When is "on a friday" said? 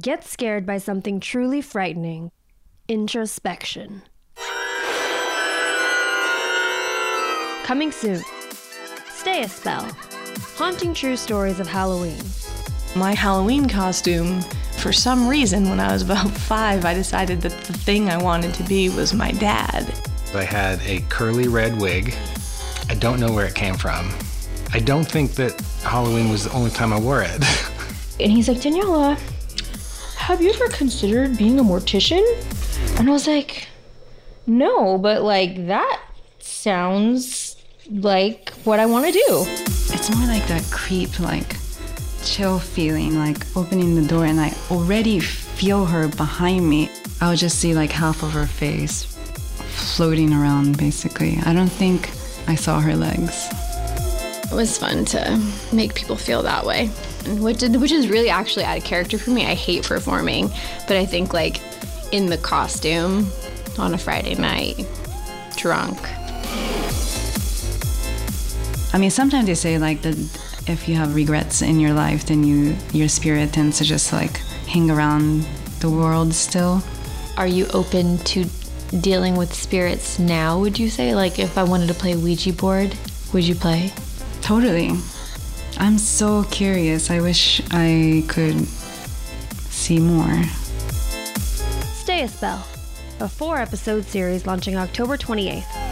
63.78-64.34